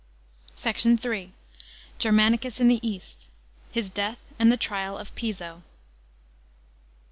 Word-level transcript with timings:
SHOT. 0.57 0.83
III.— 1.05 1.31
GKRMANICUS 1.99 2.59
IN 2.59 2.69
THE 2.69 2.79
EAST. 2.89 3.27
His 3.71 3.91
DEATH, 3.91 4.17
AND 4.39 4.51
THE 4.51 4.57
TRIAL 4.57 4.97
OF 4.97 5.13
Piso. 5.13 5.61